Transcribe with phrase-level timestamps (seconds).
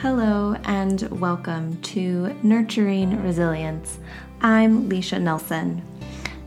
[0.00, 3.98] Hello, and welcome to Nurturing Resilience.
[4.40, 5.82] I'm Leisha Nelson.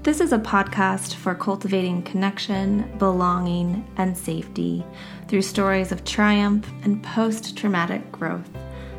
[0.02, 4.84] This is a podcast for cultivating connection, belonging, and safety
[5.28, 8.50] through stories of triumph and post traumatic growth,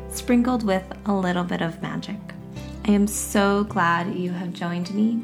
[0.07, 2.21] sprinkled with a little bit of magic.
[2.85, 5.21] I am so glad you have joined me.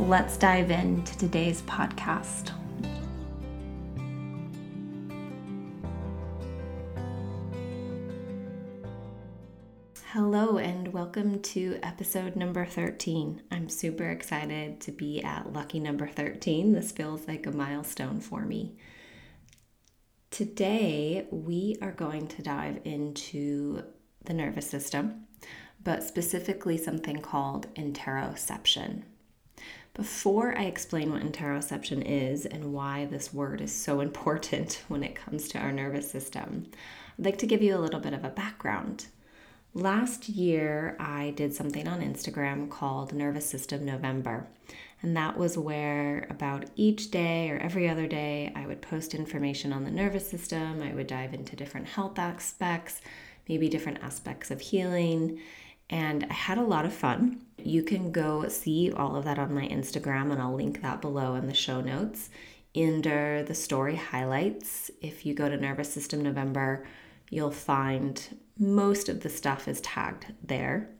[0.00, 2.50] Let's dive into today's podcast.
[10.14, 13.40] Hello, and welcome to episode number 13.
[13.50, 16.74] I'm super excited to be at lucky number 13.
[16.74, 18.76] This feels like a milestone for me.
[20.30, 23.84] Today, we are going to dive into
[24.26, 25.28] the nervous system,
[25.82, 29.04] but specifically something called interoception.
[29.94, 35.14] Before I explain what interoception is and why this word is so important when it
[35.14, 36.66] comes to our nervous system,
[37.18, 39.06] I'd like to give you a little bit of a background.
[39.74, 44.46] Last year, I did something on Instagram called Nervous System November.
[45.00, 49.72] And that was where about each day or every other day, I would post information
[49.72, 50.82] on the nervous system.
[50.82, 53.00] I would dive into different health aspects,
[53.48, 55.40] maybe different aspects of healing.
[55.88, 57.40] And I had a lot of fun.
[57.56, 61.34] You can go see all of that on my Instagram, and I'll link that below
[61.34, 62.28] in the show notes.
[62.76, 66.84] Under the story highlights, if you go to Nervous System November,
[67.32, 70.90] you'll find most of the stuff is tagged there.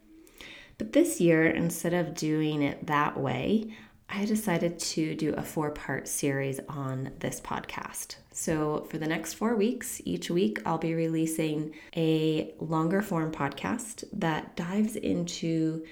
[0.78, 3.75] But this year, instead of doing it that way,
[4.08, 8.16] I decided to do a four part series on this podcast.
[8.33, 14.05] So, for the next four weeks, each week I'll be releasing a longer form podcast
[14.14, 15.84] that dives into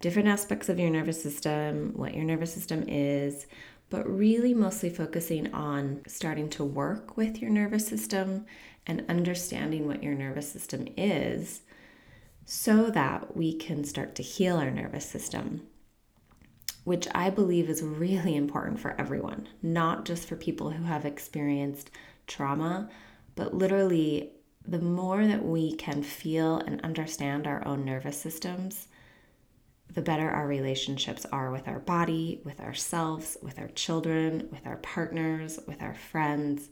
[0.00, 3.46] different aspects of your nervous system, what your nervous system is,
[3.90, 8.46] but really mostly focusing on starting to work with your nervous system
[8.86, 11.62] and understanding what your nervous system is
[12.44, 15.62] so that we can start to heal our nervous system,
[16.84, 21.90] which I believe is really important for everyone, not just for people who have experienced
[22.26, 22.90] trauma,
[23.36, 24.32] but literally
[24.66, 28.88] the more that we can feel and understand our own nervous systems,
[29.92, 34.76] the better our relationships are with our body, with ourselves, with our children, with our
[34.76, 36.70] partners, with our friends.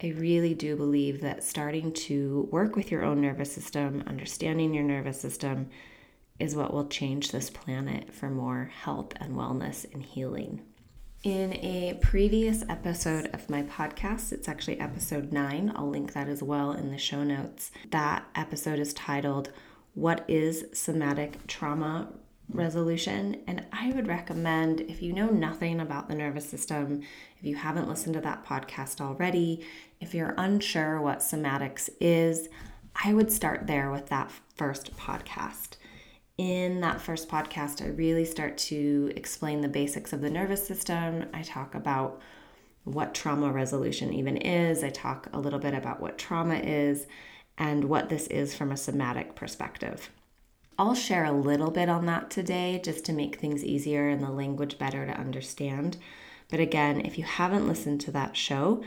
[0.00, 4.84] I really do believe that starting to work with your own nervous system, understanding your
[4.84, 5.70] nervous system,
[6.38, 10.62] is what will change this planet for more health and wellness and healing.
[11.24, 16.44] In a previous episode of my podcast, it's actually episode nine, I'll link that as
[16.44, 17.72] well in the show notes.
[17.90, 19.50] That episode is titled,
[19.94, 22.12] What is Somatic Trauma
[22.50, 23.42] resolution.
[23.46, 27.02] And I would recommend if you know nothing about the nervous system,
[27.38, 29.64] if you haven't listened to that podcast already,
[30.00, 32.48] if you're unsure what somatics is,
[33.04, 35.76] I would start there with that first podcast.
[36.36, 41.26] In that first podcast, I really start to explain the basics of the nervous system.
[41.34, 42.20] I talk about
[42.84, 44.82] what trauma resolution even is.
[44.82, 47.06] I talk a little bit about what trauma is
[47.58, 50.10] and what this is from a somatic perspective.
[50.80, 54.30] I'll share a little bit on that today just to make things easier and the
[54.30, 55.96] language better to understand.
[56.48, 58.84] But again, if you haven't listened to that show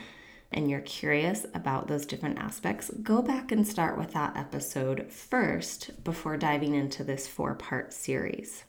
[0.54, 6.02] and you're curious about those different aspects, go back and start with that episode first
[6.02, 8.64] before diving into this four part series.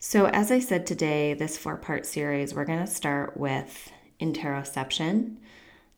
[0.00, 5.36] So, as I said today, this four part series, we're going to start with interoception,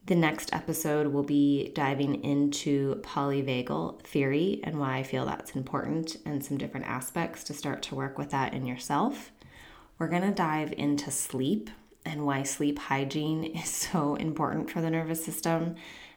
[0.06, 6.16] the next episode will be diving into polyvagal theory and why I feel that's important
[6.24, 9.30] and some different aspects to start to work with that in yourself.
[9.98, 11.70] We're going to dive into sleep
[12.04, 15.76] and why sleep hygiene is so important for the nervous system,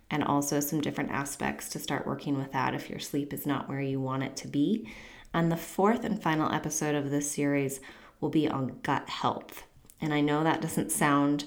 [0.10, 3.68] and also some different aspects to start working with that if your sleep is not
[3.68, 4.88] where you want it to be.
[5.34, 7.80] And the fourth and final episode of this series
[8.22, 9.64] will be on gut health.
[10.00, 11.46] And I know that doesn't sound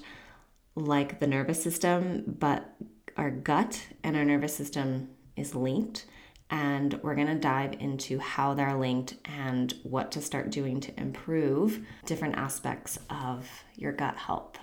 [0.77, 2.73] like the nervous system, but
[3.17, 6.05] our gut and our nervous system is linked.
[6.49, 10.97] And we're going to dive into how they're linked and what to start doing to
[10.97, 14.57] improve different aspects of your gut health.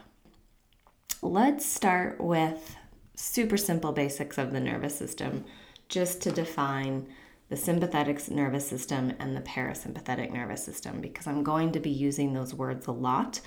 [1.20, 2.76] Let's start with
[3.16, 5.44] super simple basics of the nervous system,
[5.88, 7.06] just to define
[7.50, 12.32] the sympathetic nervous system and the parasympathetic nervous system, because I'm going to be using
[12.32, 13.40] those words a lot.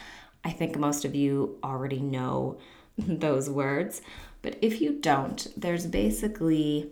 [0.48, 2.58] I think most of you already know
[2.98, 4.02] those words,
[4.42, 6.92] but if you don't, there's basically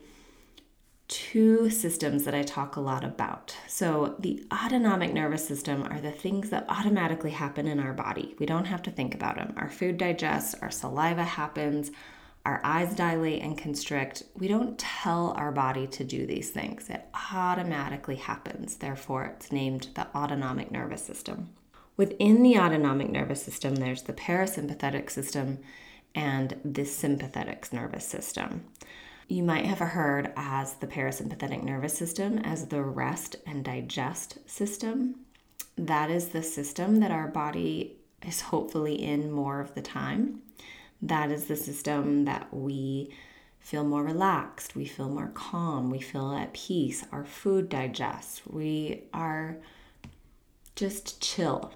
[1.08, 3.56] two systems that I talk a lot about.
[3.68, 8.36] So, the autonomic nervous system are the things that automatically happen in our body.
[8.40, 9.54] We don't have to think about them.
[9.56, 11.92] Our food digests, our saliva happens,
[12.46, 16.90] our eyes dilate and constrict, we don't tell our body to do these things.
[16.90, 18.76] It automatically happens.
[18.76, 21.50] Therefore, it's named the autonomic nervous system.
[21.98, 25.60] Within the autonomic nervous system, there's the parasympathetic system
[26.14, 28.66] and the sympathetic nervous system.
[29.28, 35.16] You might have heard as the parasympathetic nervous system as the rest and digest system.
[35.78, 37.96] That is the system that our body
[38.26, 40.42] is hopefully in more of the time.
[41.02, 43.14] That is the system that we
[43.60, 49.04] feel more relaxed, we feel more calm, we feel at peace, our food digests, we
[49.12, 49.58] are
[50.76, 51.74] just chill.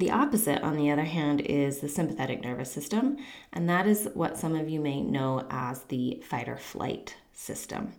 [0.00, 3.18] The opposite, on the other hand, is the sympathetic nervous system,
[3.52, 7.92] and that is what some of you may know as the fight or flight system.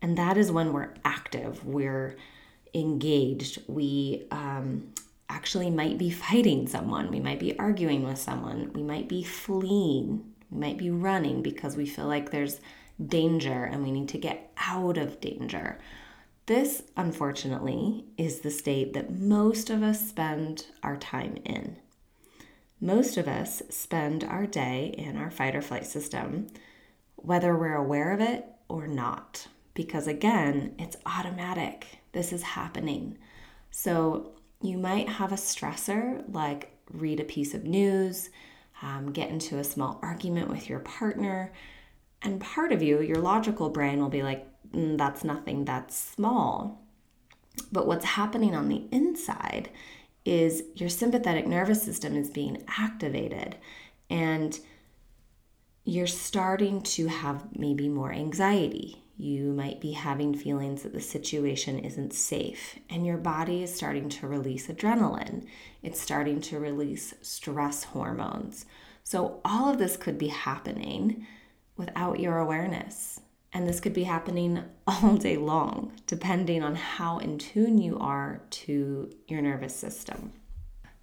[0.00, 2.14] And that is when we're active, we're
[2.72, 4.92] engaged, we um,
[5.28, 10.24] actually might be fighting someone, we might be arguing with someone, we might be fleeing,
[10.52, 12.60] we might be running because we feel like there's
[13.04, 15.80] danger and we need to get out of danger.
[16.46, 21.76] This, unfortunately, is the state that most of us spend our time in.
[22.80, 26.48] Most of us spend our day in our fight or flight system,
[27.16, 32.00] whether we're aware of it or not, because again, it's automatic.
[32.12, 33.16] This is happening.
[33.70, 38.28] So you might have a stressor like read a piece of news,
[38.82, 41.54] um, get into a small argument with your partner,
[42.20, 46.82] and part of you, your logical brain, will be like, Mm, that's nothing that's small.
[47.70, 49.70] But what's happening on the inside
[50.24, 53.56] is your sympathetic nervous system is being activated
[54.10, 54.58] and
[55.84, 59.02] you're starting to have maybe more anxiety.
[59.18, 64.08] You might be having feelings that the situation isn't safe, and your body is starting
[64.08, 65.46] to release adrenaline.
[65.82, 68.66] It's starting to release stress hormones.
[69.04, 71.26] So, all of this could be happening
[71.76, 73.20] without your awareness.
[73.54, 78.42] And this could be happening all day long, depending on how in tune you are
[78.50, 80.32] to your nervous system.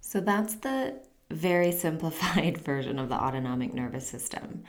[0.00, 1.00] So that's the
[1.30, 4.64] very simplified version of the autonomic nervous system.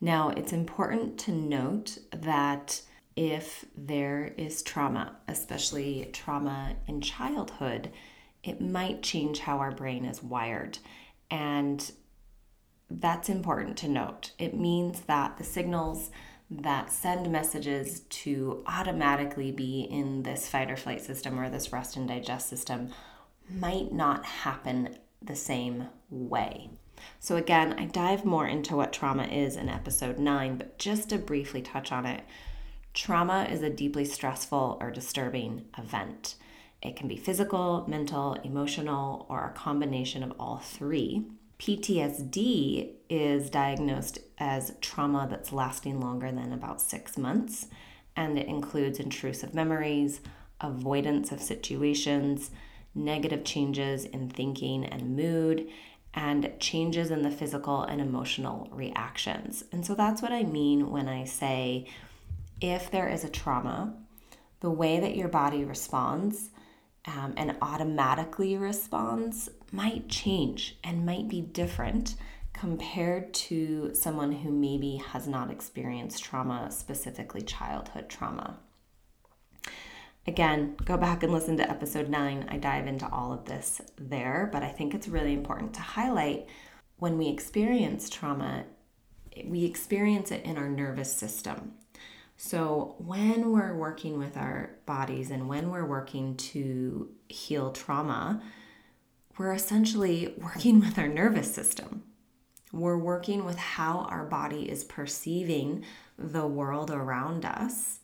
[0.00, 2.82] Now, it's important to note that
[3.16, 7.90] if there is trauma, especially trauma in childhood,
[8.44, 10.78] it might change how our brain is wired.
[11.30, 11.90] And
[12.88, 14.32] that's important to note.
[14.38, 16.10] It means that the signals
[16.50, 21.96] that send messages to automatically be in this fight or flight system or this rest
[21.96, 22.88] and digest system
[23.50, 26.70] might not happen the same way.
[27.20, 31.18] So, again, I dive more into what trauma is in episode 9, but just to
[31.18, 32.24] briefly touch on it,
[32.92, 36.34] trauma is a deeply stressful or disturbing event.
[36.82, 41.24] It can be physical, mental, emotional, or a combination of all three.
[41.58, 47.66] PTSD is diagnosed as trauma that's lasting longer than about six months,
[48.14, 50.20] and it includes intrusive memories,
[50.60, 52.50] avoidance of situations,
[52.94, 55.68] negative changes in thinking and mood,
[56.14, 59.64] and changes in the physical and emotional reactions.
[59.72, 61.86] And so that's what I mean when I say
[62.60, 63.94] if there is a trauma,
[64.60, 66.50] the way that your body responds
[67.06, 72.14] um, and automatically responds might change and might be different
[72.52, 78.58] compared to someone who maybe has not experienced trauma, specifically childhood trauma.
[80.26, 82.46] Again, go back and listen to episode nine.
[82.50, 86.48] I dive into all of this there, but I think it's really important to highlight
[86.98, 88.64] when we experience trauma,
[89.46, 91.74] we experience it in our nervous system.
[92.36, 98.42] So, when we're working with our bodies and when we're working to heal trauma,
[99.38, 102.02] we're essentially working with our nervous system.
[102.72, 105.84] We're working with how our body is perceiving
[106.18, 108.00] the world around us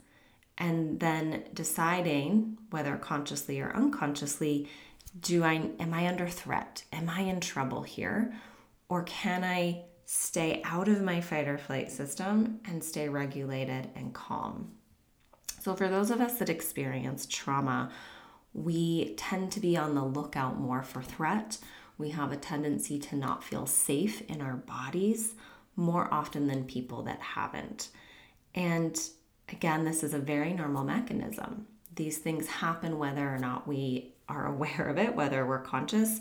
[0.57, 4.69] and then deciding whether consciously or unconsciously
[5.21, 6.85] do I am I under threat?
[6.93, 8.35] Am I in trouble here?
[8.89, 14.13] Or can I stay out of my fight or flight system and stay regulated and
[14.13, 14.73] calm?
[15.61, 17.91] So for those of us that experience trauma
[18.55, 21.59] we tend to be on the lookout more for threat.
[21.99, 25.35] We have a tendency to not feel safe in our bodies
[25.77, 27.89] more often than people that haven't.
[28.55, 28.99] And
[29.49, 31.67] again, this is a very normal mechanism.
[31.95, 36.21] These things happen whether or not we are aware of it, whether we're conscious.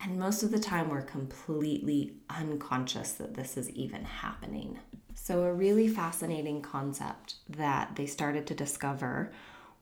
[0.00, 4.78] And most of the time, we're completely unconscious that this is even happening.
[5.14, 9.32] So, a really fascinating concept that they started to discover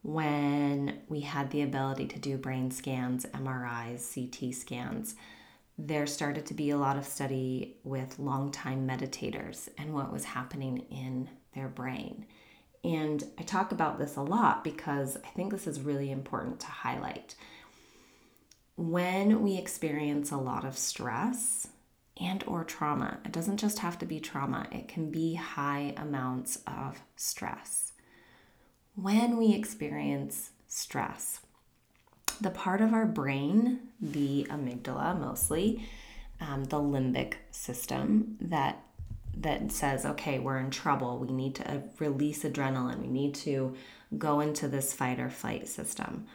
[0.02, 5.14] when we had the ability to do brain scans, MRIs, CT scans.
[5.78, 10.78] there started to be a lot of study with longtime meditators and what was happening
[10.90, 12.26] in their brain.
[12.84, 16.66] And I talk about this a lot because I think this is really important to
[16.66, 17.34] highlight.
[18.76, 21.68] When we experience a lot of stress
[22.20, 26.58] and or trauma, it doesn't just have to be trauma, it can be high amounts
[26.66, 27.91] of stress.
[28.94, 31.40] When we experience stress,
[32.40, 35.88] the part of our brain, the amygdala mostly,
[36.40, 38.84] um, the limbic system that
[39.34, 41.18] that says, okay, we're in trouble.
[41.18, 43.00] We need to uh, release adrenaline.
[43.00, 43.74] We need to
[44.18, 46.26] go into this fight or flight system.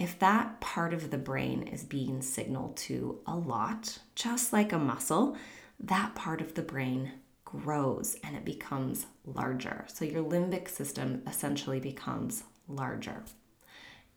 [0.00, 4.78] If that part of the brain is being signaled to a lot, just like a
[4.78, 5.36] muscle,
[5.78, 7.12] that part of the brain
[7.48, 9.86] grows and it becomes larger.
[9.88, 13.24] So your limbic system essentially becomes larger.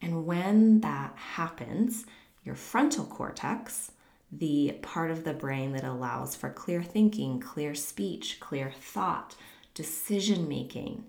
[0.01, 2.05] And when that happens,
[2.43, 3.91] your frontal cortex,
[4.31, 9.35] the part of the brain that allows for clear thinking, clear speech, clear thought,
[9.73, 11.05] decision making,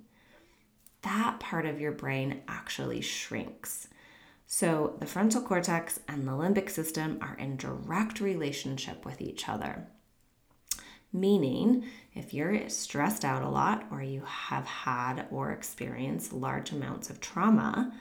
[1.03, 3.89] that part of your brain actually shrinks.
[4.47, 9.89] So the frontal cortex and the limbic system are in direct relationship with each other.
[11.13, 17.11] Meaning, if you're stressed out a lot or you have had or experienced large amounts
[17.11, 17.93] of trauma,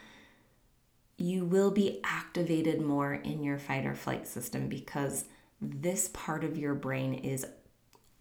[1.18, 5.26] you will be activated more in your fight or flight system because
[5.62, 7.46] this part of your brain is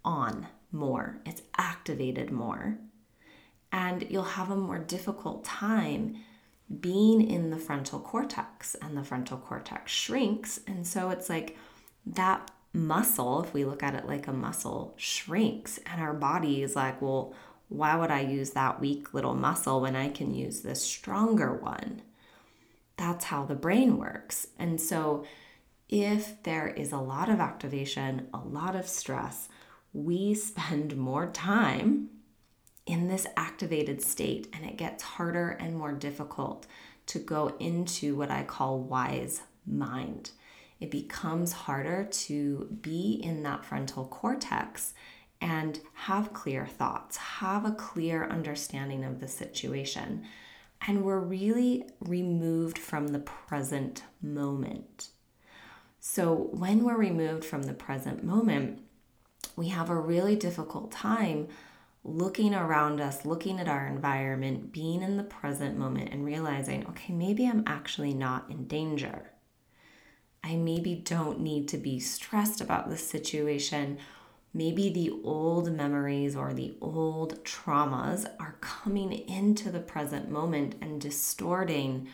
[0.04, 2.78] on more, it's activated more.
[3.72, 6.16] And you'll have a more difficult time
[6.80, 10.60] being in the frontal cortex, and the frontal cortex shrinks.
[10.66, 11.56] And so it's like
[12.06, 16.76] that muscle, if we look at it like a muscle, shrinks, and our body is
[16.76, 17.34] like, well,
[17.68, 22.02] why would I use that weak little muscle when I can use this stronger one?
[23.00, 24.46] that's how the brain works.
[24.58, 25.24] And so,
[25.88, 29.48] if there is a lot of activation, a lot of stress,
[29.94, 32.10] we spend more time
[32.84, 36.66] in this activated state, and it gets harder and more difficult
[37.06, 40.30] to go into what I call wise mind.
[40.80, 44.94] It becomes harder to be in that frontal cortex
[45.40, 50.24] and have clear thoughts, have a clear understanding of the situation
[50.86, 55.10] and we're really removed from the present moment.
[55.98, 58.80] So, when we're removed from the present moment,
[59.56, 61.48] we have a really difficult time
[62.02, 67.12] looking around us, looking at our environment, being in the present moment, and realizing, okay,
[67.12, 69.32] maybe I'm actually not in danger.
[70.42, 73.98] I maybe don't need to be stressed about this situation
[74.52, 81.00] Maybe the old memories or the old traumas are coming into the present moment and
[81.00, 82.08] distorting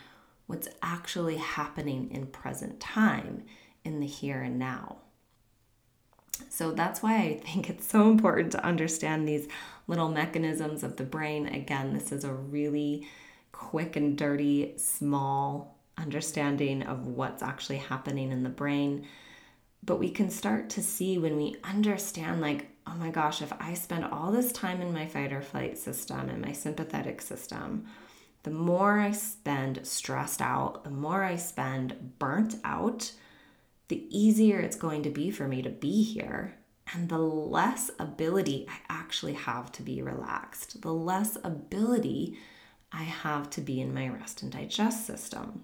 [0.45, 3.43] what's actually happening in present time
[3.83, 4.97] in the here and now.
[6.49, 9.47] So that's why I think it's so important to understand these
[9.87, 11.47] little mechanisms of the brain.
[11.47, 13.07] Again, this is a really
[13.51, 19.05] quick and dirty, small understanding of what's actually happening in the brain
[19.83, 23.73] but we can start to see when we understand, like, oh my gosh, if I
[23.73, 27.85] spend all this time in my fight or flight system and my sympathetic system,
[28.43, 33.11] the more I spend stressed out, the more I spend burnt out,
[33.87, 36.57] the easier it's going to be for me to be here.
[36.93, 42.37] And the less ability I actually have to be relaxed, the less ability
[42.91, 45.63] I have to be in my rest and digest system.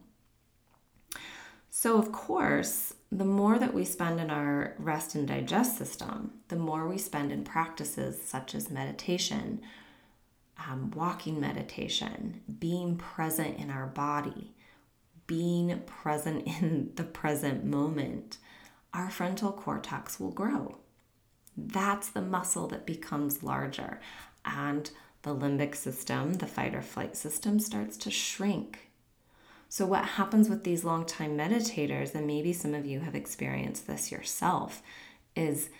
[1.83, 6.55] So, of course, the more that we spend in our rest and digest system, the
[6.55, 9.59] more we spend in practices such as meditation,
[10.65, 14.55] um, walking meditation, being present in our body,
[15.27, 18.37] being present in the present moment,
[18.93, 20.77] our frontal cortex will grow.
[21.57, 23.99] That's the muscle that becomes larger.
[24.45, 24.89] And
[25.23, 28.92] the limbic system, the fight or flight system, starts to shrink
[29.73, 33.87] so, what happens with these long time meditators, and maybe some of you have experienced
[33.87, 34.83] this yourself,
[35.35, 35.71] is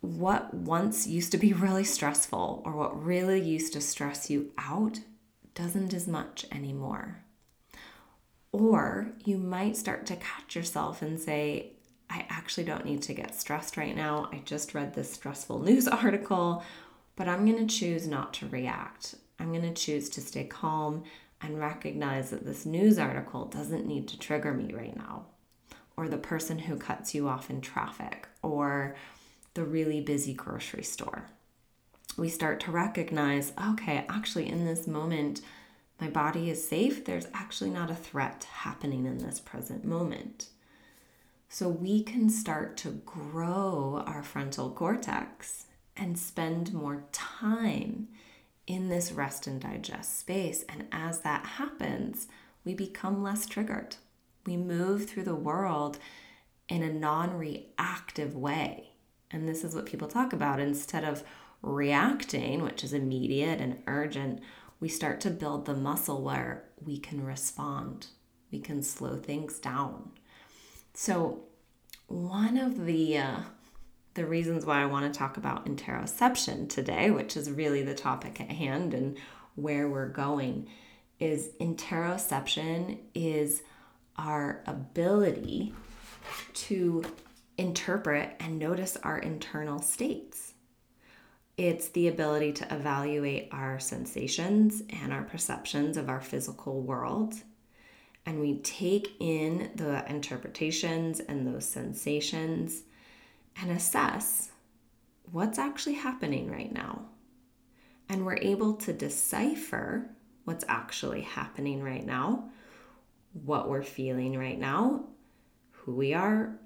[0.00, 5.00] what once used to be really stressful or what really used to stress you out
[5.54, 7.22] doesn't as much anymore.
[8.50, 11.72] Or you might start to catch yourself and say,
[12.08, 14.30] I actually don't need to get stressed right now.
[14.32, 16.64] I just read this stressful news article,
[17.14, 19.16] but I'm going to choose not to react.
[19.38, 21.04] I'm going to choose to stay calm
[21.42, 25.26] and recognize that this news article doesn't need to trigger me right now,
[25.96, 28.94] or the person who cuts you off in traffic, or
[29.54, 31.26] the really busy grocery store.
[32.16, 35.40] We start to recognize okay, actually, in this moment,
[36.00, 37.04] my body is safe.
[37.04, 40.48] There's actually not a threat happening in this present moment.
[41.48, 45.66] So we can start to grow our frontal cortex
[45.96, 48.08] and spend more time
[48.70, 50.64] in this rest and digest space.
[50.68, 52.28] And as that happens,
[52.64, 53.96] we become less triggered.
[54.46, 55.98] We move through the world
[56.68, 58.92] in a non reactive way.
[59.32, 60.60] And this is what people talk about.
[60.60, 61.24] Instead of
[61.62, 64.40] reacting, which is immediate and urgent,
[64.78, 68.06] we start to build the muscle where we can respond,
[68.52, 70.12] we can slow things down.
[70.94, 71.42] So,
[72.06, 73.40] one of the uh,
[74.14, 78.40] the reasons why I want to talk about interoception today, which is really the topic
[78.40, 79.16] at hand and
[79.54, 80.68] where we're going,
[81.18, 83.62] is interoception is
[84.16, 85.74] our ability
[86.54, 87.04] to
[87.56, 90.54] interpret and notice our internal states.
[91.56, 97.34] It's the ability to evaluate our sensations and our perceptions of our physical world.
[98.24, 102.82] And we take in the interpretations and those sensations
[103.56, 104.50] and assess
[105.30, 107.02] what's actually happening right now.
[108.08, 110.10] And we're able to decipher
[110.44, 112.50] what's actually happening right now,
[113.44, 115.04] what we're feeling right now,
[115.70, 116.58] who we are,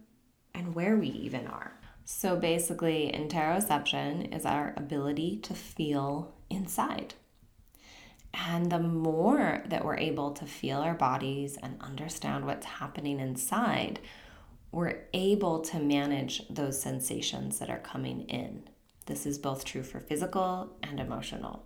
[0.55, 1.79] and where we even are.
[2.07, 7.15] So basically, interoception is our ability to feel inside.
[8.33, 14.01] And the more that we're able to feel our bodies and understand what's happening inside,
[14.75, 18.69] we're able to manage those sensations that are coming in.
[19.07, 21.65] This is both true for physical and emotional.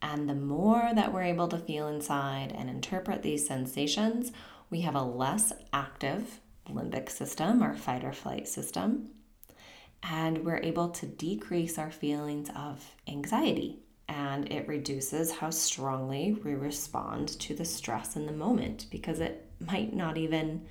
[0.00, 4.32] And the more that we're able to feel inside and interpret these sensations,
[4.70, 9.08] we have a less active limbic system or fight or flight system.
[10.02, 13.80] And we're able to decrease our feelings of anxiety.
[14.08, 19.50] And it reduces how strongly we respond to the stress in the moment because it
[19.60, 20.66] might not even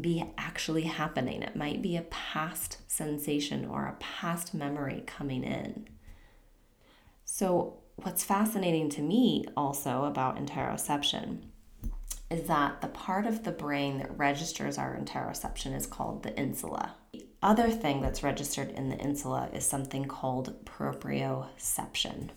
[0.00, 1.42] be actually happening.
[1.42, 5.88] It might be a past sensation or a past memory coming in.
[7.24, 11.38] So, what's fascinating to me also about interoception
[12.30, 16.94] is that the part of the brain that registers our interoception is called the insula.
[17.12, 22.30] The other thing that's registered in the insula is something called proprioception.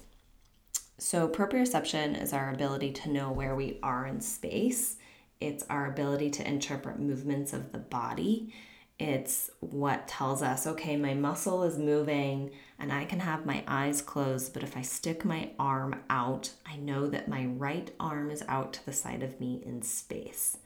[0.97, 4.97] So, proprioception is our ability to know where we are in space,
[5.39, 8.53] it's our ability to interpret movements of the body
[8.99, 14.01] it's what tells us, okay, my muscle is moving and I can have my eyes
[14.01, 18.43] closed, but if I stick my arm out, I know that my right arm is
[18.49, 20.57] out to the side of me in space.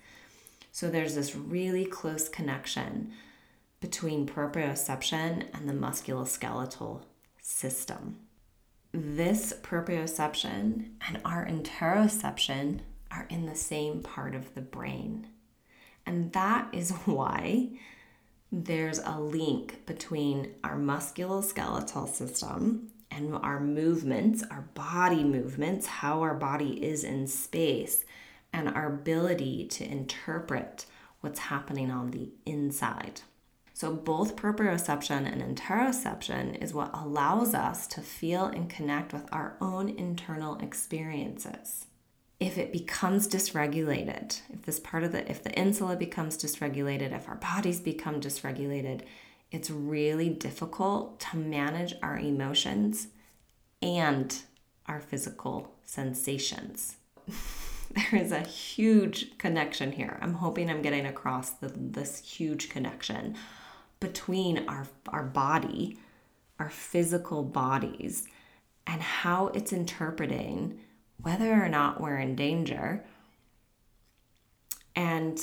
[0.71, 3.11] So there's this really close connection
[3.79, 7.03] between proprioception and the musculoskeletal
[7.39, 8.17] system.
[8.91, 12.79] This proprioception and our interoception
[13.13, 15.27] are in the same part of the brain.
[16.05, 17.69] And that is why
[18.51, 26.33] there's a link between our musculoskeletal system and our movements, our body movements, how our
[26.33, 28.05] body is in space,
[28.51, 30.85] and our ability to interpret
[31.21, 33.21] what's happening on the inside.
[33.75, 39.57] So, both proprioception and interoception is what allows us to feel and connect with our
[39.59, 41.87] own internal experiences
[42.43, 47.29] if it becomes dysregulated, if this part of the, if the insula becomes dysregulated, if
[47.29, 49.01] our bodies become dysregulated,
[49.49, 53.07] it's really difficult to manage our emotions
[53.81, 54.41] and
[54.87, 56.97] our physical sensations.
[57.91, 60.19] there is a huge connection here.
[60.21, 63.37] I'm hoping I'm getting across the, this huge connection
[64.01, 65.97] between our, our body,
[66.59, 68.27] our physical bodies,
[68.85, 70.81] and how it's interpreting
[71.23, 73.03] whether or not we're in danger,
[74.95, 75.39] and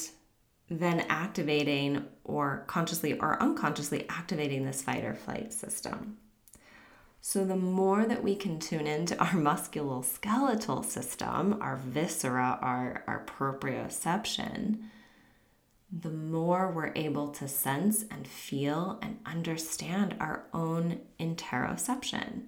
[0.68, 6.16] then activating or consciously or unconsciously activating this fight or flight system.
[7.22, 13.26] So, the more that we can tune into our musculoskeletal system, our viscera, our, our
[13.26, 14.84] proprioception,
[15.92, 22.44] the more we're able to sense and feel and understand our own interoception.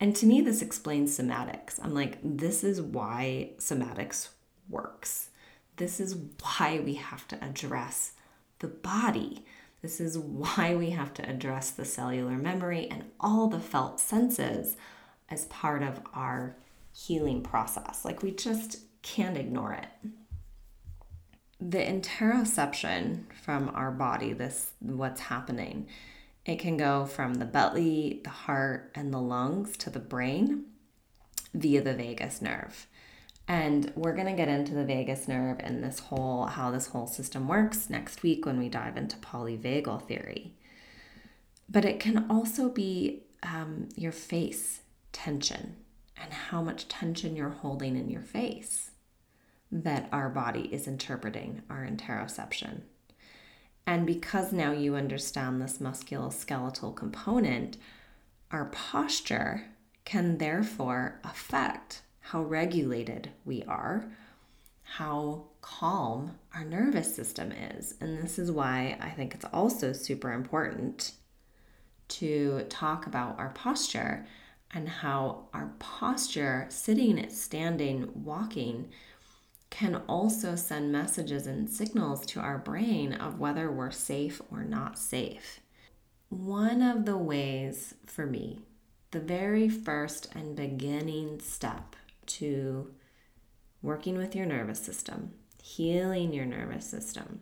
[0.00, 1.78] And to me, this explains somatics.
[1.82, 4.28] I'm like, this is why somatics
[4.68, 5.30] works.
[5.76, 8.12] This is why we have to address
[8.58, 9.44] the body.
[9.82, 14.76] This is why we have to address the cellular memory and all the felt senses
[15.28, 16.56] as part of our
[16.92, 18.04] healing process.
[18.04, 19.86] Like, we just can't ignore it.
[21.60, 25.86] The interoception from our body, this what's happening,
[26.44, 30.66] it can go from the belly, the heart, and the lungs to the brain
[31.54, 32.86] via the vagus nerve.
[33.46, 37.06] And we're going to get into the vagus nerve and this whole how this whole
[37.06, 40.54] system works next week when we dive into polyvagal theory.
[41.68, 44.80] But it can also be um, your face
[45.12, 45.76] tension
[46.16, 48.90] and how much tension you're holding in your face
[49.70, 52.82] that our body is interpreting our interoception.
[53.86, 57.76] And because now you understand this musculoskeletal component,
[58.50, 59.66] our posture
[60.04, 64.10] can therefore affect how regulated we are,
[64.82, 67.94] how calm our nervous system is.
[68.00, 71.12] And this is why I think it's also super important
[72.08, 74.26] to talk about our posture
[74.72, 78.90] and how our posture, sitting, standing, walking,
[79.74, 84.96] can also send messages and signals to our brain of whether we're safe or not
[84.96, 85.58] safe.
[86.28, 88.60] One of the ways for me,
[89.10, 92.94] the very first and beginning step to
[93.82, 97.40] working with your nervous system, healing your nervous system,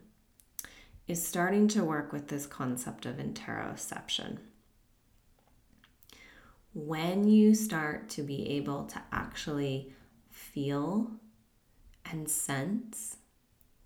[1.07, 4.39] is starting to work with this concept of interoception.
[6.73, 9.93] When you start to be able to actually
[10.31, 11.11] feel
[12.11, 13.17] and sense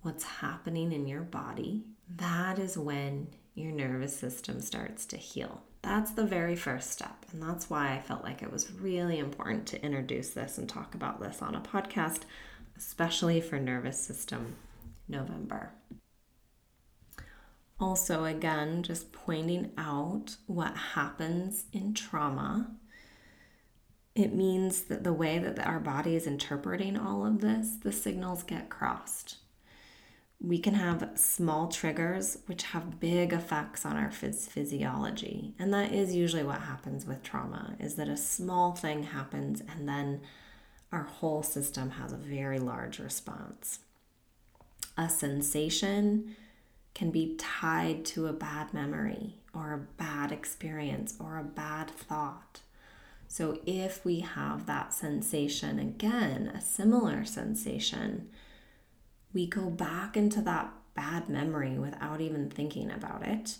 [0.02, 1.84] what's happening in your body,
[2.16, 5.62] that is when your nervous system starts to heal.
[5.82, 7.26] That's the very first step.
[7.32, 10.94] And that's why I felt like it was really important to introduce this and talk
[10.94, 12.22] about this on a podcast,
[12.76, 14.56] especially for Nervous System
[15.08, 15.72] November.
[17.80, 22.72] Also, again, just pointing out what happens in trauma
[24.18, 28.42] it means that the way that our body is interpreting all of this, the signals
[28.42, 29.36] get crossed.
[30.40, 35.54] We can have small triggers which have big effects on our phys- physiology.
[35.58, 39.88] And that is usually what happens with trauma is that a small thing happens and
[39.88, 40.20] then
[40.92, 43.80] our whole system has a very large response.
[44.96, 46.36] A sensation
[46.94, 52.62] can be tied to a bad memory or a bad experience or a bad thought.
[53.30, 58.30] So, if we have that sensation again, a similar sensation,
[59.34, 63.58] we go back into that bad memory without even thinking about it.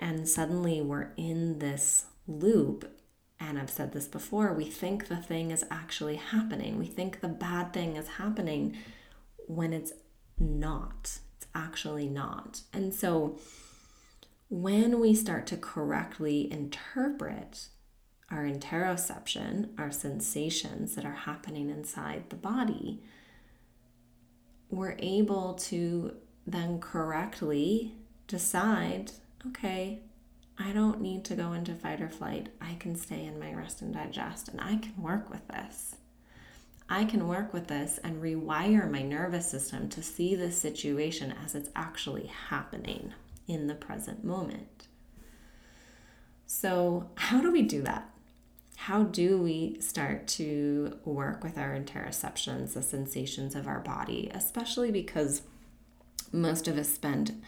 [0.00, 2.96] And suddenly we're in this loop.
[3.40, 6.78] And I've said this before we think the thing is actually happening.
[6.78, 8.76] We think the bad thing is happening
[9.46, 9.92] when it's
[10.38, 11.18] not.
[11.36, 12.60] It's actually not.
[12.72, 13.38] And so
[14.50, 17.68] when we start to correctly interpret
[18.30, 23.02] our interoception, our sensations that are happening inside the body,
[24.70, 26.14] we're able to
[26.46, 27.94] then correctly
[28.26, 29.12] decide
[29.46, 30.00] okay,
[30.58, 32.50] I don't need to go into fight or flight.
[32.60, 35.96] I can stay in my rest and digest, and I can work with this.
[36.86, 41.54] I can work with this and rewire my nervous system to see this situation as
[41.54, 43.14] it's actually happening
[43.46, 44.88] in the present moment.
[46.46, 48.09] So, how do we do that?
[48.84, 54.90] How do we start to work with our interoceptions, the sensations of our body, especially
[54.90, 55.42] because
[56.32, 57.42] most of us spend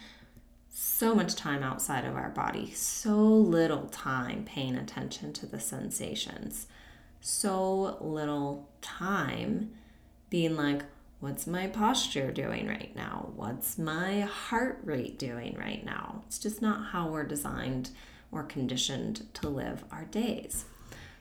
[0.68, 6.66] so much time outside of our body, so little time paying attention to the sensations,
[7.22, 9.70] so little time
[10.28, 10.82] being like,
[11.20, 13.30] what's my posture doing right now?
[13.36, 16.24] What's my heart rate doing right now?
[16.26, 17.88] It's just not how we're designed
[18.30, 20.66] or conditioned to live our days.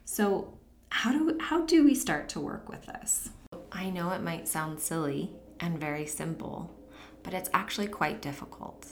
[0.06, 0.58] So,
[0.90, 3.30] how do how do we start to work with this?
[3.72, 6.76] I know it might sound silly and very simple,
[7.24, 8.88] but it's actually quite difficult.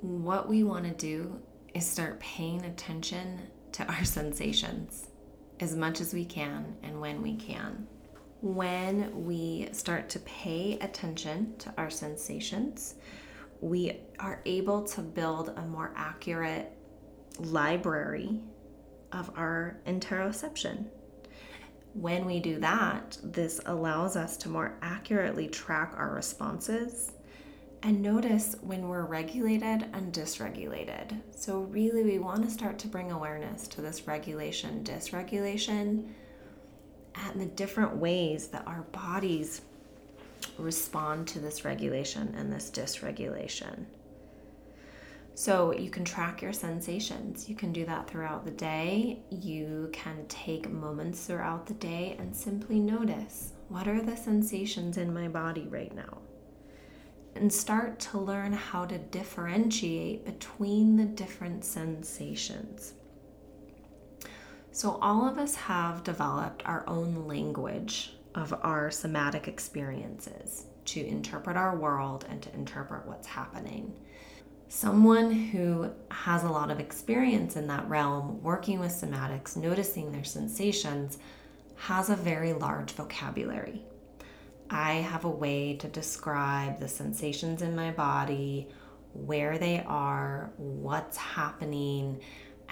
[0.00, 1.40] What we want to do
[1.74, 3.40] is start paying attention
[3.72, 5.08] to our sensations
[5.60, 7.86] as much as we can and when we can.
[8.40, 12.96] When we start to pay attention to our sensations,
[13.60, 16.76] we are able to build a more accurate
[17.38, 18.40] library
[19.14, 20.86] of our interoception.
[21.94, 27.12] When we do that, this allows us to more accurately track our responses
[27.84, 31.20] and notice when we're regulated and dysregulated.
[31.36, 36.08] So, really, we want to start to bring awareness to this regulation, dysregulation,
[37.14, 39.60] and the different ways that our bodies
[40.58, 43.84] respond to this regulation and this dysregulation.
[45.36, 47.48] So you can track your sensations.
[47.48, 49.18] You can do that throughout the day.
[49.30, 55.12] You can take moments throughout the day and simply notice what are the sensations in
[55.12, 56.18] my body right now?
[57.34, 62.94] And start to learn how to differentiate between the different sensations.
[64.70, 71.56] So, all of us have developed our own language of our somatic experiences to interpret
[71.56, 73.94] our world and to interpret what's happening.
[74.76, 80.24] Someone who has a lot of experience in that realm, working with somatics, noticing their
[80.24, 81.18] sensations,
[81.76, 83.82] has a very large vocabulary.
[84.68, 88.66] I have a way to describe the sensations in my body,
[89.12, 92.20] where they are, what's happening,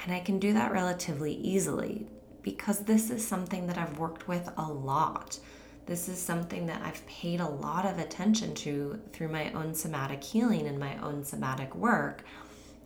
[0.02, 2.08] and I can do that relatively easily
[2.42, 5.38] because this is something that I've worked with a lot.
[5.86, 10.22] This is something that I've paid a lot of attention to through my own somatic
[10.22, 12.24] healing and my own somatic work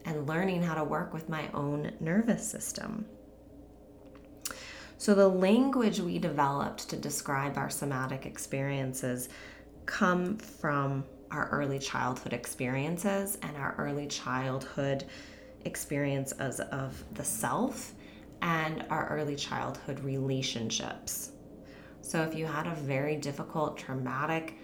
[0.06, 3.04] and learning how to work with my own nervous system.
[4.98, 9.28] So, the language we developed to describe our somatic experiences
[9.84, 15.04] come from our early childhood experiences and our early childhood
[15.66, 17.92] experiences of the self
[18.40, 21.32] and our early childhood relationships.
[22.06, 24.54] So, if you had a very difficult, traumatic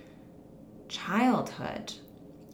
[0.88, 1.92] childhood,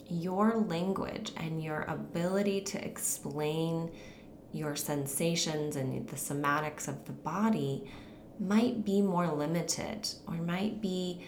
[0.09, 3.91] your language and your ability to explain
[4.55, 7.91] your sensations and the somatics of the body
[8.41, 11.23] might be more limited or might be,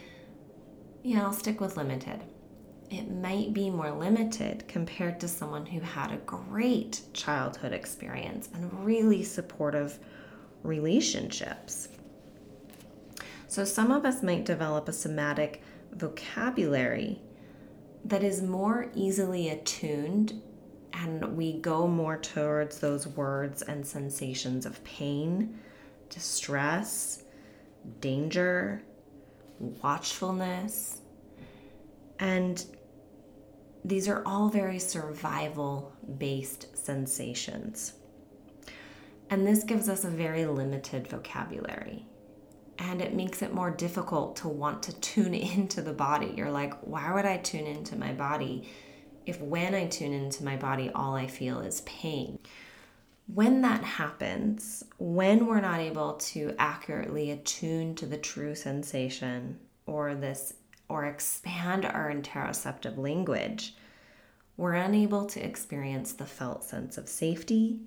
[1.02, 2.24] yeah, I'll stick with limited.
[2.90, 8.86] It might be more limited compared to someone who had a great childhood experience and
[8.86, 9.98] really supportive
[10.62, 11.88] relationships.
[13.50, 15.60] So, some of us might develop a somatic
[15.90, 17.20] vocabulary
[18.04, 20.40] that is more easily attuned
[20.92, 25.58] and we go more towards those words and sensations of pain,
[26.10, 27.24] distress,
[28.00, 28.84] danger,
[29.58, 31.00] watchfulness.
[32.20, 32.64] And
[33.84, 37.94] these are all very survival based sensations.
[39.28, 42.06] And this gives us a very limited vocabulary.
[42.80, 46.34] And it makes it more difficult to want to tune into the body.
[46.36, 48.68] You're like, why would I tune into my body
[49.26, 52.38] if when I tune into my body, all I feel is pain?
[53.32, 60.16] When that happens, when we're not able to accurately attune to the true sensation or
[60.16, 60.54] this
[60.88, 63.76] or expand our interoceptive language,
[64.56, 67.78] we're unable to experience the felt sense of safety,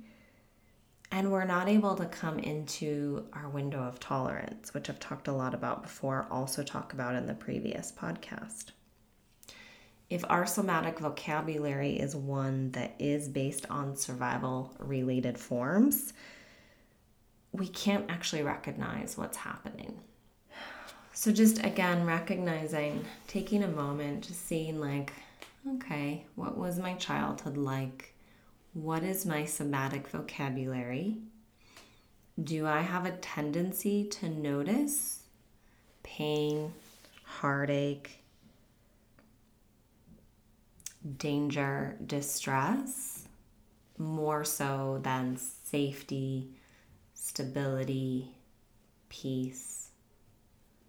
[1.13, 5.31] and we're not able to come into our window of tolerance, which I've talked a
[5.31, 8.71] lot about before, also talk about in the previous podcast.
[10.09, 16.13] If our somatic vocabulary is one that is based on survival related forms,
[17.51, 19.99] we can't actually recognize what's happening.
[21.13, 25.13] So, just again, recognizing, taking a moment, just seeing, like,
[25.75, 28.12] okay, what was my childhood like?
[28.73, 31.17] What is my somatic vocabulary?
[32.43, 35.19] Do I have a tendency to notice
[36.01, 36.73] pain,
[37.23, 38.23] heartache,
[41.17, 43.27] danger, distress
[43.99, 46.49] more so than safety,
[47.13, 48.31] stability,
[49.09, 49.91] peace?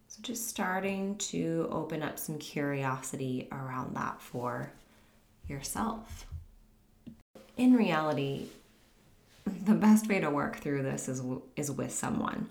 [0.09, 4.73] So, just starting to open up some curiosity around that for
[5.47, 6.25] yourself
[7.57, 8.47] in reality,
[9.47, 11.23] the best way to work through this is
[11.57, 12.49] is with someone,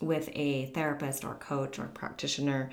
[0.00, 2.70] with a therapist or coach or practitioner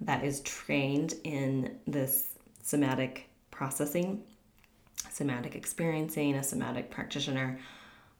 [0.00, 4.22] that is trained in this somatic processing,
[5.10, 7.58] somatic experiencing, a somatic practitioner,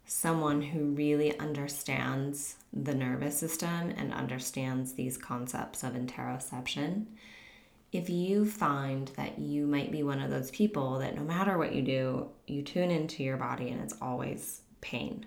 [0.06, 7.04] someone who really understands the nervous system and understands these concepts of interoception
[7.92, 11.74] if you find that you might be one of those people that no matter what
[11.74, 15.24] you do, you tune into your body and it's always pain,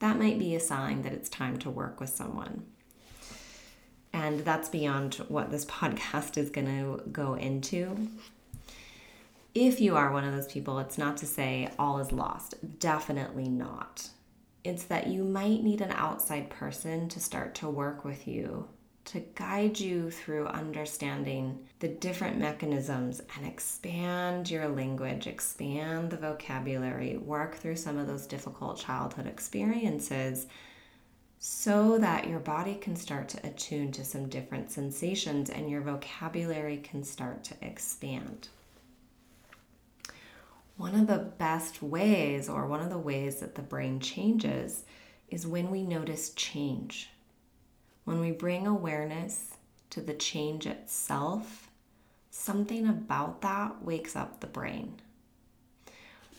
[0.00, 2.66] that might be a sign that it's time to work with someone.
[4.12, 8.08] And that's beyond what this podcast is going to go into.
[9.54, 12.54] If you are one of those people, it's not to say all is lost.
[12.78, 14.10] Definitely not.
[14.64, 18.68] It's that you might need an outside person to start to work with you
[19.10, 27.16] to guide you through understanding the different mechanisms and expand your language, expand the vocabulary,
[27.16, 30.46] work through some of those difficult childhood experiences
[31.40, 36.76] so that your body can start to attune to some different sensations and your vocabulary
[36.76, 38.46] can start to expand.
[40.76, 44.84] One of the best ways, or one of the ways that the brain changes,
[45.30, 47.10] is when we notice change
[48.10, 49.54] when we bring awareness
[49.88, 51.70] to the change itself,
[52.30, 55.00] something about that wakes up the brain.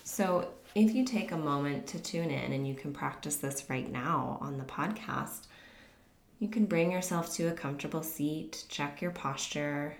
[0.03, 3.89] So, if you take a moment to tune in and you can practice this right
[3.89, 5.47] now on the podcast,
[6.39, 9.95] You can bring yourself to a comfortable seat, check your posture.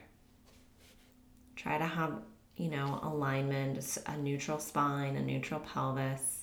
[1.55, 2.21] Try to have,
[2.57, 6.39] you know, alignment, a neutral spine, a neutral pelvis.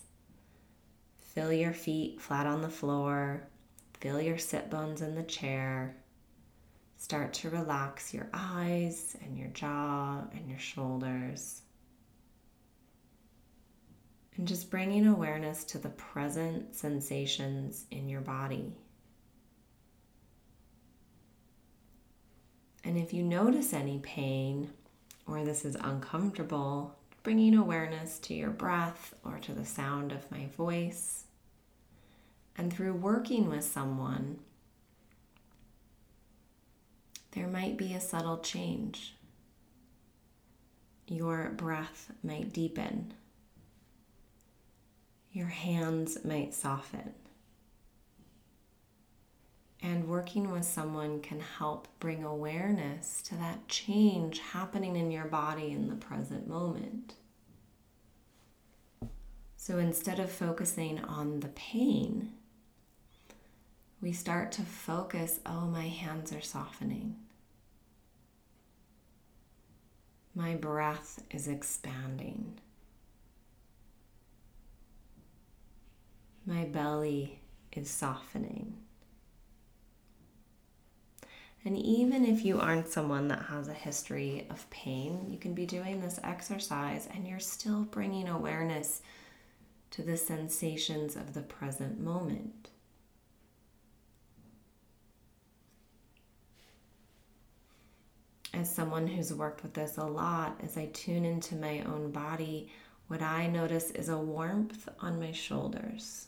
[1.21, 3.49] Feel your feet flat on the floor.
[4.01, 5.97] Feel your sit bones in the chair.
[6.97, 11.63] Start to relax your eyes and your jaw and your shoulders.
[14.37, 18.77] And just bringing awareness to the present sensations in your body.
[22.85, 24.71] And if you notice any pain
[25.27, 30.47] or this is uncomfortable, bringing awareness to your breath or to the sound of my
[30.57, 31.25] voice.
[32.59, 34.41] And through working with someone,
[37.31, 39.15] there might be a subtle change.
[41.07, 43.15] Your breath might deepen.
[45.31, 47.15] Your hands might soften.
[49.81, 55.71] And working with someone can help bring awareness to that change happening in your body
[55.71, 57.15] in the present moment.
[59.57, 62.33] So instead of focusing on the pain,
[64.01, 67.17] we start to focus oh, my hands are softening.
[70.35, 72.61] My breath is expanding.
[76.47, 77.41] My belly
[77.73, 78.75] is softening.
[81.65, 85.67] And even if you aren't someone that has a history of pain, you can be
[85.67, 89.03] doing this exercise and you're still bringing awareness
[89.91, 92.68] to the sensations of the present moment.
[98.59, 102.69] As someone who's worked with this a lot, as I tune into my own body,
[103.07, 106.27] what I notice is a warmth on my shoulders.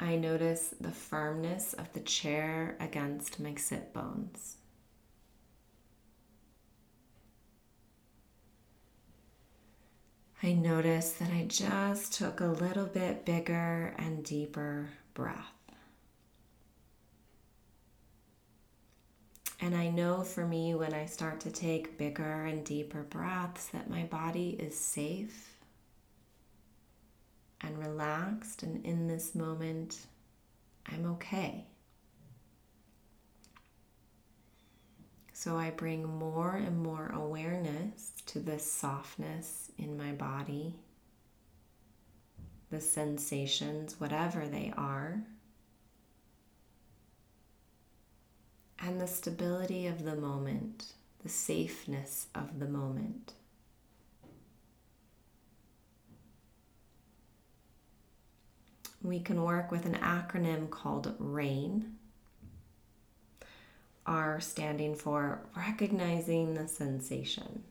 [0.00, 4.56] I notice the firmness of the chair against my sit bones.
[10.42, 15.59] I notice that I just took a little bit bigger and deeper breath.
[19.62, 23.90] And I know for me, when I start to take bigger and deeper breaths, that
[23.90, 25.54] my body is safe
[27.60, 28.62] and relaxed.
[28.62, 29.98] And in this moment,
[30.86, 31.66] I'm okay.
[35.34, 40.74] So I bring more and more awareness to this softness in my body,
[42.70, 45.22] the sensations, whatever they are.
[48.80, 53.34] And the stability of the moment, the safeness of the moment.
[59.02, 61.96] We can work with an acronym called RAIN.
[64.06, 67.62] R standing for recognizing the sensation,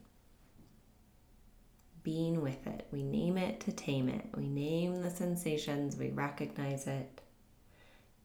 [2.02, 2.88] being with it.
[2.92, 4.26] We name it to tame it.
[4.36, 7.22] We name the sensations, we recognize it.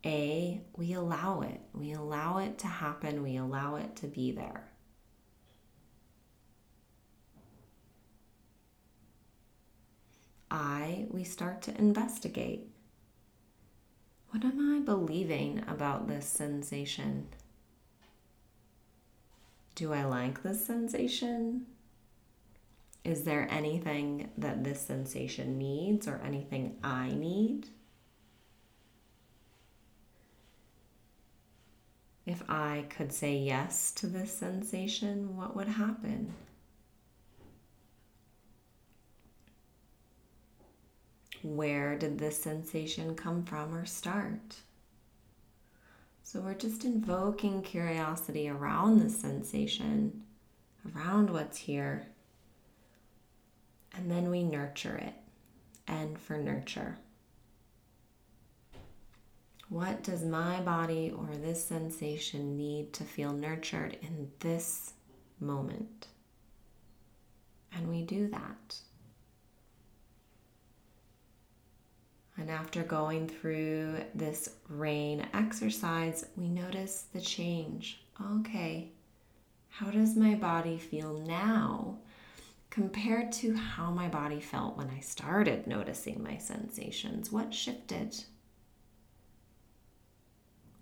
[0.04, 1.60] A, we allow it.
[1.72, 3.22] We allow it to happen.
[3.22, 4.68] We allow it to be there.
[10.50, 12.68] I, we start to investigate.
[14.30, 17.28] What am I believing about this sensation?
[19.74, 21.66] Do I like this sensation?
[23.04, 27.68] Is there anything that this sensation needs or anything I need?
[32.26, 36.32] If I could say yes to this sensation, what would happen?
[41.42, 44.56] Where did this sensation come from or start?
[46.22, 50.22] So we're just invoking curiosity around the sensation,
[50.96, 52.06] around what's here,
[53.94, 55.14] and then we nurture it.
[55.86, 56.96] And for nurture.
[59.68, 64.92] What does my body or this sensation need to feel nurtured in this
[65.40, 66.08] moment?
[67.72, 68.76] And we do that.
[72.36, 78.00] And after going through this rain exercise, we notice the change.
[78.38, 78.90] Okay,
[79.68, 81.98] how does my body feel now
[82.70, 87.30] compared to how my body felt when I started noticing my sensations?
[87.32, 88.24] What shifted?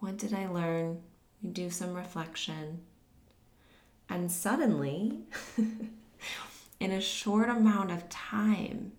[0.02, 1.00] What did I learn?
[1.40, 2.80] You do some reflection.
[4.08, 5.20] And suddenly,
[6.80, 8.94] in a short amount of time,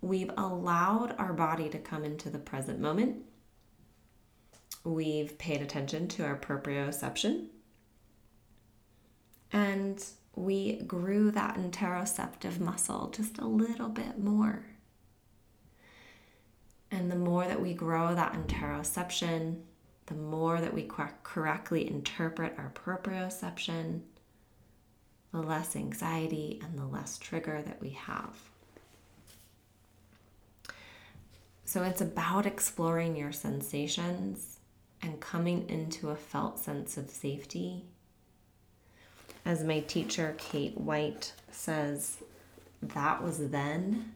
[0.00, 3.24] we've allowed our body to come into the present moment.
[4.84, 7.48] We've paid attention to our proprioception.
[9.52, 10.04] And
[10.36, 14.64] we grew that interoceptive muscle just a little bit more.
[16.92, 19.62] And the more that we grow that interoception,
[20.06, 20.88] the more that we
[21.22, 24.00] correctly interpret our proprioception,
[25.32, 28.36] the less anxiety and the less trigger that we have.
[31.64, 34.58] So it's about exploring your sensations
[35.00, 37.86] and coming into a felt sense of safety.
[39.44, 42.18] As my teacher, Kate White, says,
[42.82, 44.12] that was then,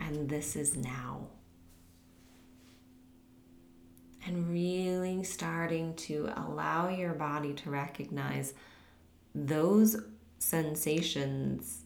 [0.00, 1.28] and this is now.
[4.26, 4.75] And really
[5.28, 8.54] starting to allow your body to recognize
[9.34, 9.96] those
[10.38, 11.82] sensations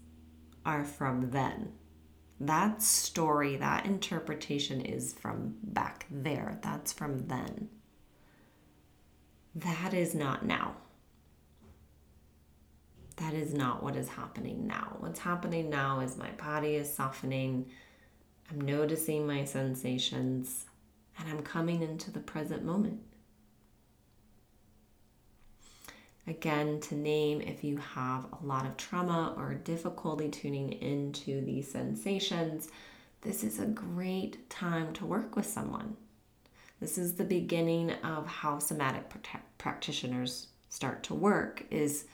[0.64, 1.72] are from then.
[2.38, 6.58] That story, that interpretation is from back there.
[6.62, 7.68] That's from then.
[9.54, 10.76] That is not now.
[13.16, 14.96] That is not what is happening now.
[15.00, 17.66] What's happening now is my body is softening.
[18.50, 20.64] I'm noticing my sensations
[21.18, 23.00] and I'm coming into the present moment.
[26.26, 31.70] Again, to name if you have a lot of trauma or difficulty tuning into these
[31.70, 32.68] sensations,
[33.22, 35.96] this is a great time to work with someone.
[36.80, 39.12] This is the beginning of how somatic
[39.58, 42.06] practitioners start to work is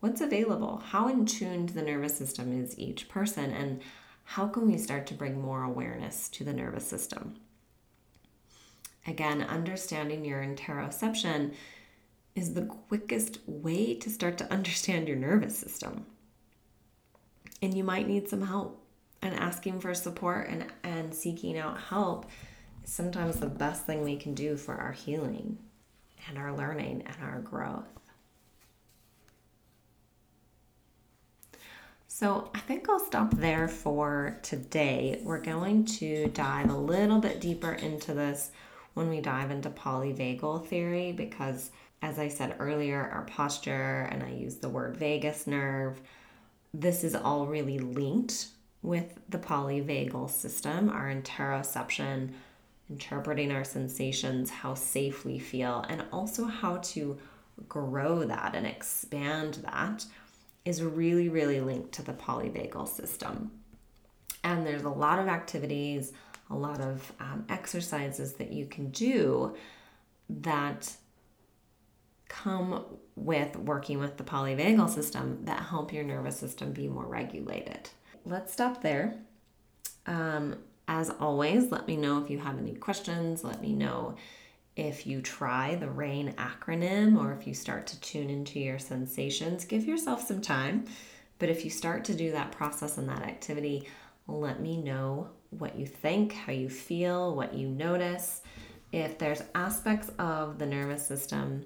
[0.00, 3.82] what's available, how in the nervous system is each person, and
[4.24, 7.36] how can we start to bring more awareness to the nervous system.
[9.06, 11.54] Again, understanding your interoception
[12.34, 16.06] is the quickest way to start to understand your nervous system.
[17.62, 18.76] And you might need some help.
[19.22, 22.26] And asking for support and, and seeking out help
[22.82, 25.58] is sometimes the best thing we can do for our healing
[26.28, 27.84] and our learning and our growth.
[32.06, 35.20] So I think I'll stop there for today.
[35.22, 38.50] We're going to dive a little bit deeper into this
[38.94, 41.70] when we dive into polyvagal theory because
[42.02, 46.00] as I said earlier, our posture, and I use the word vagus nerve,
[46.72, 48.48] this is all really linked
[48.82, 52.30] with the polyvagal system, our interoception,
[52.88, 57.18] interpreting our sensations, how safe we feel, and also how to
[57.68, 60.04] grow that and expand that
[60.64, 63.50] is really, really linked to the polyvagal system.
[64.42, 66.12] And there's a lot of activities,
[66.50, 69.54] a lot of um, exercises that you can do
[70.28, 70.96] that
[72.30, 72.84] come
[73.16, 77.90] with working with the polyvagal system that help your nervous system be more regulated.
[78.24, 79.16] Let's stop there.
[80.06, 80.56] Um,
[80.88, 83.44] as always, let me know if you have any questions.
[83.44, 84.14] Let me know
[84.76, 89.64] if you try the RAIN acronym or if you start to tune into your sensations.
[89.64, 90.86] Give yourself some time.
[91.38, 93.88] But if you start to do that process and that activity,
[94.26, 98.42] let me know what you think, how you feel, what you notice.
[98.92, 101.64] If there's aspects of the nervous system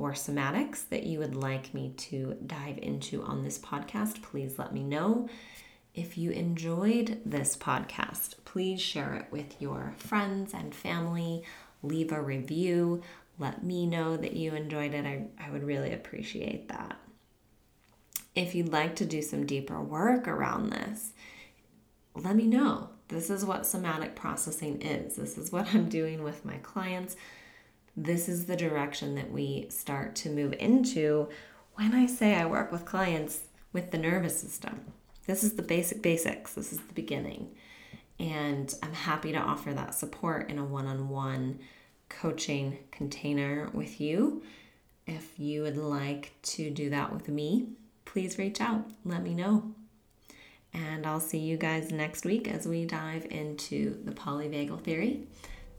[0.00, 4.72] or somatics that you would like me to dive into on this podcast, please let
[4.72, 5.28] me know.
[5.94, 11.42] If you enjoyed this podcast, please share it with your friends and family.
[11.82, 13.02] Leave a review.
[13.38, 15.04] Let me know that you enjoyed it.
[15.04, 16.96] I, I would really appreciate that.
[18.34, 21.12] If you'd like to do some deeper work around this,
[22.14, 22.88] let me know.
[23.08, 25.16] This is what somatic processing is.
[25.16, 27.16] This is what I'm doing with my clients
[27.96, 31.28] this is the direction that we start to move into
[31.74, 33.40] when I say I work with clients
[33.72, 34.80] with the nervous system.
[35.26, 37.50] This is the basic basics, this is the beginning.
[38.18, 41.60] And I'm happy to offer that support in a one on one
[42.08, 44.42] coaching container with you.
[45.06, 47.68] If you would like to do that with me,
[48.04, 48.90] please reach out.
[49.04, 49.74] Let me know.
[50.72, 55.26] And I'll see you guys next week as we dive into the polyvagal theory.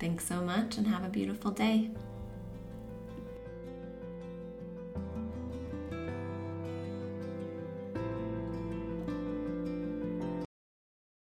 [0.02, 1.92] Thanks so much and have a beautiful day.